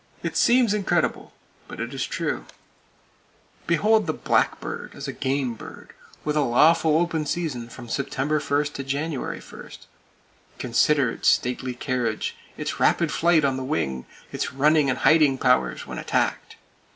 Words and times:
It 0.23 0.35
seems 0.35 0.73
incredible; 0.73 1.31
but 1.67 1.79
it 1.79 1.93
is 1.93 2.07
true. 2.07 2.47
Behold 3.67 4.07
the 4.07 4.13
blackbird 4.13 4.95
as 4.95 5.07
a 5.07 5.13
"game" 5.13 5.53
bird, 5.53 5.91
with 6.25 6.35
a 6.35 6.41
lawful 6.41 6.97
open 6.97 7.27
season 7.27 7.69
from 7.69 7.87
September 7.87 8.39
1 8.39 8.63
to 8.73 8.83
January 8.83 9.39
1. 9.39 9.69
Consider 10.57 11.11
its 11.11 11.27
stately 11.27 11.75
carriage, 11.75 12.35
its 12.57 12.79
rapid 12.79 13.11
flight 13.11 13.45
on 13.45 13.57
the 13.57 13.63
wing, 13.63 14.07
its 14.31 14.51
running 14.53 14.89
and 14.89 14.97
hiding 14.97 15.37
powers 15.37 15.85
when 15.85 15.99
attacked. 15.99 16.55